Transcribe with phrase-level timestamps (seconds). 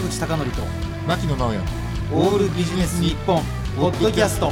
[0.00, 0.62] 坂口孝則と
[1.06, 1.60] 牧野直哉。
[2.12, 3.42] オールビジネス日本
[3.76, 4.50] ポッドキャスト。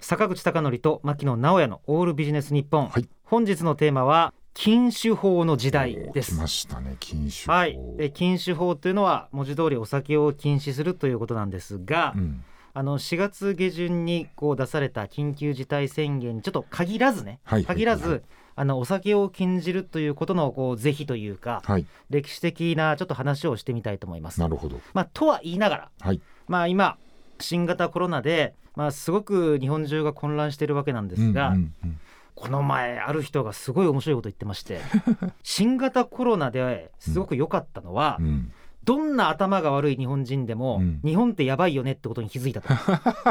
[0.00, 3.06] 坂口孝則と牧野直哉のオールビジネス日本、はい。
[3.24, 6.34] 本日のテーマは禁酒法の時代です。
[6.34, 18.22] 来ましたね禁酒法はい、で禁酒法というのは文字通りお酒を禁止するということなんですが、うんあの4月下旬にこう出された緊急事態宣言にちょっと限らずね、はい限らず、はい
[18.56, 21.86] あのお酒を禁じるということのこう是非というか、はい。
[22.10, 24.40] 歴史的なちょっと話をしてみたいと思います。
[24.40, 24.80] なるほど。
[24.92, 26.20] まあ、とは言いながら、はい。
[26.46, 26.98] まあ、今
[27.38, 32.00] 新型コロナで、まあ、すごく日本中が混乱しているわけなんですが、うんうんうん。
[32.34, 34.80] この前ある人がすごい面白いこと言ってまして
[35.42, 38.52] 新型コロナですごく良かったのは、うん
[38.90, 41.00] どんな頭が悪い日本人でも、うん。
[41.04, 42.74] 日本ってやばいよねってことに気づいたと。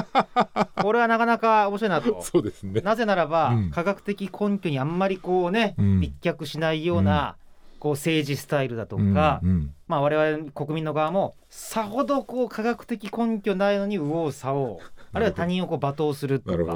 [0.82, 2.22] これはなかなか面白いなと。
[2.22, 2.80] そうですね。
[2.80, 3.70] なぜならば、うん。
[3.70, 6.00] 科学的根拠にあんまりこうね、うん。
[6.00, 7.36] 立脚しないような、
[7.80, 9.50] こう政治スタイルだとか、うん。
[9.50, 9.74] うん。
[9.90, 14.78] まあ、我々国民の側もさほどこう科学的根拠ないのに右往左往
[15.12, 16.76] あるいは他人をこう罵倒するとか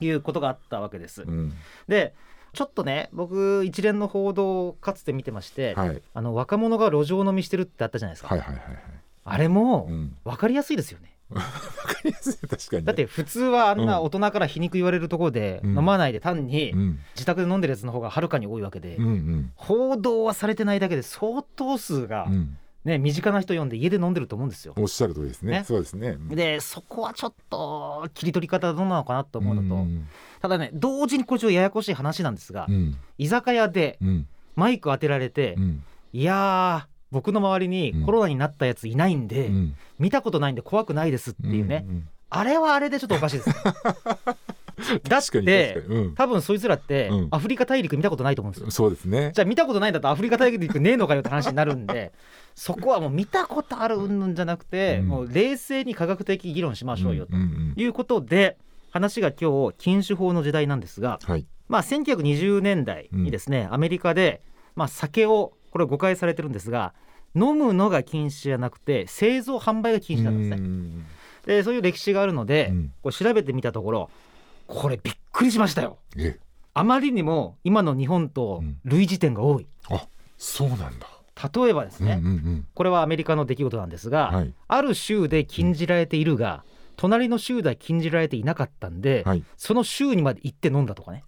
[0.00, 1.22] いうことがあったわけです。
[1.22, 1.52] うん。
[1.86, 2.14] で
[2.52, 6.02] ちょっとね僕一連の報道をかつて見てまして、はい。
[6.14, 8.78] あの若者が路上飲みしてるってあったじゃないですか、はいはいはいはい。
[9.24, 10.16] あれもうん。
[10.24, 11.14] 分かりやすいですよね。
[11.30, 12.76] わかりやすい確かに。
[12.78, 15.78] ねだって普通はあんな大人から皮肉言われるところでうん。
[15.78, 16.98] 飲まないで単にうん。
[17.14, 19.52] 自宅で飲んでるやつの方がはるかに多いわけで、うんうん。
[19.56, 22.56] 報道はされてないだけで相当数が、うん
[22.88, 24.74] ね身近な人呼んで家で飲んでると思うんですよ。
[24.76, 25.58] おっしゃる通りですね。
[25.58, 25.64] ね。
[25.64, 26.16] そうですね。
[26.30, 30.08] でそこはちょっと切り取り方どうなのかなと思うのと、うん。
[30.40, 32.96] ただね同時にこれちょっとややこしい話なんですが、うん。
[33.18, 34.26] 居酒屋でうん。
[34.56, 35.84] マイク当てられて、うん。
[36.12, 39.76] いやー僕の周りにコロナになったやついないんで、うん。
[39.98, 41.86] 見たことないんで怖くないですっていうね、
[42.30, 43.48] あれはあれでちょっとおかしいです。
[43.48, 43.54] ね
[45.08, 47.28] だ っ確かに確かて多分そいつらってうん。
[47.30, 48.70] アフリカ大陸見たことないと思うんですよ。
[48.70, 49.32] そうですね。
[49.34, 52.12] じゃあ見たことないんだとアフリカ大陸ねえのかよって話になるんで
[52.54, 55.08] そこはもう見たことある云々じゃなくて、うん。
[55.08, 58.56] もう冷静に科学的議論しましょうよとんんいうことで
[58.90, 61.46] 話が今日禁酒法の時代なんですが、はい。
[61.68, 64.40] まあ、1920年代にですね、アメリカで、
[64.74, 66.94] まあ、酒をこれ誤解されてるんですが
[67.34, 70.56] 飲むのが禁止じゃなくて製造販売が禁止だったんですね。
[70.56, 71.04] うん
[71.46, 72.92] でそういう歴史があるので、うん。
[73.02, 74.10] これ調べてみたところ
[74.68, 75.98] これびっくりしましたよ。
[76.16, 76.38] え
[76.74, 79.66] あまりにも今の日本と類似点が多い。
[79.90, 80.06] あ
[80.36, 81.08] そうなんだ。
[81.54, 84.52] 例えばですね、うんうんこれはアメリカの出来事なんですが、うんはい。
[84.68, 86.64] ある州で禁じられているが、
[86.96, 89.42] 隣の州では禁じられていなかったんで、はい。
[89.56, 91.24] その州にまで行って飲んだとかね。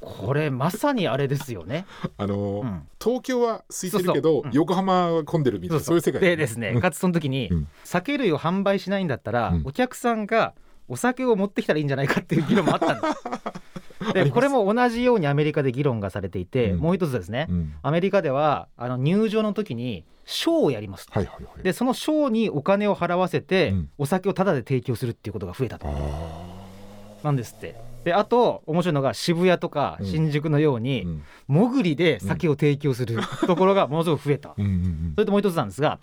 [0.00, 1.86] これまさにあれですよね。
[2.18, 2.88] あのーうん。
[3.02, 4.52] 東京は空いてるけどそうん。
[4.52, 7.68] 横浜は混んでるみたいなそういう世界でですねかつその時に、うん。
[7.84, 9.62] 酒類を販売しないんだったら、うん。
[9.64, 10.54] お客さんが
[10.88, 14.14] お酒を持ってきたらいいんじゃないかっていう議論もあったんです。
[14.14, 16.78] でこれも同じようにアメリカで議論がされていて、うん。
[16.78, 17.74] もう一つですね、うん。
[17.82, 21.06] アメリカではあの入場の時にショーをやります。
[21.06, 21.62] とはいはいはい。
[21.62, 23.90] でそのショーにお金を払わせて、うん。
[23.98, 25.88] お酒をタダで提供するっていうことが増えたと。
[25.88, 26.58] あ
[27.22, 30.06] なんですってであと面白いのが渋谷とかうん。
[30.06, 31.22] 新宿のようーに、うん。
[31.48, 34.54] 潜りで酒を提供する ところがものすごく増えた。
[34.56, 35.98] うんうんそれともう一つなんですが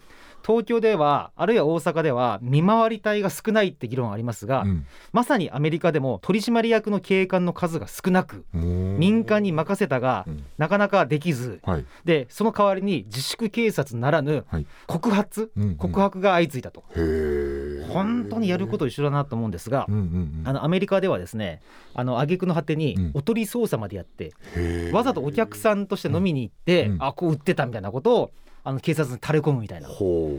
[0.45, 4.85] 東京ではあるいは大阪では見回り隊が少ないって議論ありますが、うん。
[5.11, 10.43] まさにアメリカでも取締役の警官の数が少なくうん民間に任せたが、うん。
[10.59, 11.85] なかなかできずはい。
[12.03, 14.67] でその代わりに自粛警察ならぬはい。
[14.85, 15.75] 告発、うんうん。
[15.77, 16.81] 告白が相次いだと。
[16.81, 21.61] へえ本当にやること一緒だなと思うんですが、うんうんうんあのアメリカではですね
[21.93, 23.11] あの挙句の果てにうん。
[23.13, 24.91] おとり捜査までやって、へー。
[24.91, 26.97] わざとお客さんとして飲みに行って、うん。
[26.99, 28.31] あこう売ってたみたいなことを
[28.63, 29.87] あの警察に垂れ込むみたいな。
[29.87, 30.37] ほ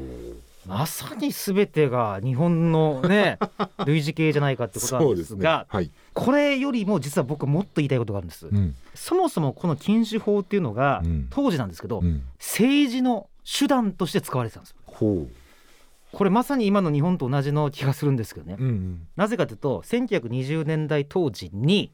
[0.66, 3.38] まさに全てが日本のね
[3.86, 5.90] 類似系じゃないかってうことなんですがはい。
[6.12, 8.74] これよりも実は僕もっと言いたいことがあるんです、うん。
[8.94, 11.26] そもそもこの禁酒法っていうのが、うん。
[11.30, 12.22] 当時なんですけど、うん。
[12.38, 14.76] 政治の手段として使われてたんですよ。
[14.86, 15.28] ほ
[16.12, 19.06] これまさに今の日本と同じの気がするんですけどね、ううん。
[19.16, 21.92] なぜかというと1920年代当時に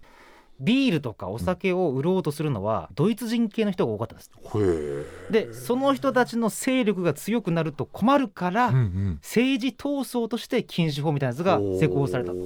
[0.61, 4.31] ビールとかお酒を売ろうとするのはドイツ人系の人が多かったんです。
[4.55, 9.19] うんでその人たちの勢力が強くなると困るから、うんうん。
[9.23, 12.39] 政治闘争として禁酒法みたいなやつが施行されたと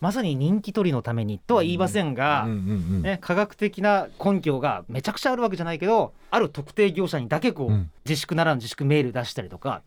[0.00, 7.90] まさに人気取りのためにとは言いませんが、ね、科学的な根拠がめちゃくちゃあるわけじゃないけどある特定業者にだけこう、うん。
[8.06, 9.82] 自粛ならぬ自粛メール出したりとか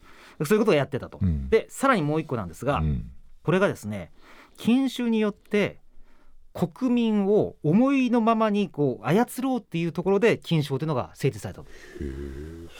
[0.45, 1.19] そういうことをやってたと。
[1.21, 1.50] うん。
[1.50, 3.10] でさらにもう一個なんですが、うん。
[3.44, 4.12] これがですね
[4.57, 5.80] 禁酒によって
[6.54, 11.68] 国民を思いのままにこう操ろうっていうところで禁酒法というのが制定されたと。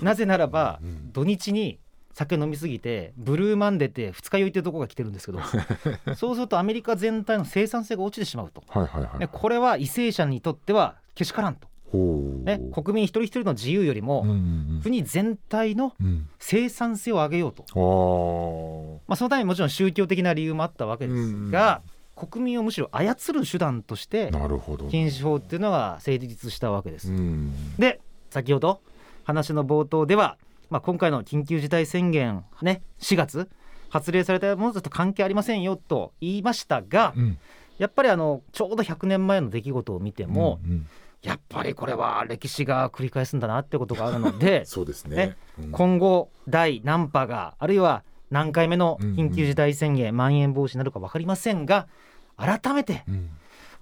[0.02, 1.12] なぜならば、うん。
[1.12, 1.80] 土日に
[2.14, 5.40] 酒飲みすぎてブルーマンデーって二日酔いっていうところが来てるんですけど
[6.16, 8.64] そうするとアメリカ全体の生産性が落ちてしまうと。
[8.68, 9.20] はいはいはい。
[9.20, 11.68] でこれは為政者にとってはけしからんと。
[11.96, 14.82] ね、国民一人一人の自由よりうんうもん。
[14.82, 16.08] 国全体のうん。
[16.08, 18.94] うん生産性を上げようと、あー。
[19.08, 21.82] まあ、そのためにもちろん宗教的な理由もあったわけですが、
[22.16, 27.12] 国民をむしろ操る手段としてなるほど禁止法っていうのが成立したわけです。
[27.12, 27.54] うん。
[27.78, 28.82] で先ほど
[29.24, 30.38] 話の冒頭では、
[30.74, 33.48] まあ、今回の緊急事態宣言ね4月
[33.90, 37.38] 発令されたものと関係ありませんよと言いましたが、うん。
[37.78, 40.88] やっぱりあのちょうど100年前の出来事を見ても、うんうん。
[41.22, 45.16] やっぱりこれは歴史が繰り返すんだなってことがあるので そうですね。
[45.16, 45.72] ねうん。
[45.72, 50.36] 今後第何波があるいは何回目の緊急事態宣言、まん。
[50.36, 51.88] 延防止になるか分かりませんが
[52.36, 53.30] 改めてうん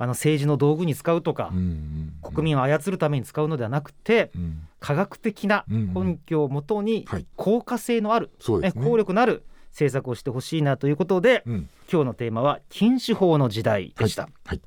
[0.02, 4.62] あの政治の道具に使うとか、うんうん国民を操るために使うのではなくてうん。
[4.80, 7.26] 科学的な根拠をもとにはい。
[7.36, 8.84] 効果性のある、ねそうですね。
[8.84, 11.70] 効力のある政策をしてほしいなということでうん。
[11.92, 14.62] 今日のテーマは禁酒法の時代でした、はい。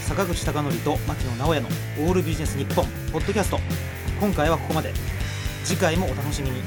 [0.00, 1.68] 坂口孝則と牧野直哉の
[2.06, 3.58] オールビジネス日本ポッドキャスト。
[4.20, 4.92] 今回はここまで。
[5.64, 6.60] 次回もお楽しみに